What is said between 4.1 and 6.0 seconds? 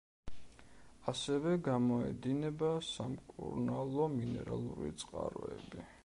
მინერალური წყაროები.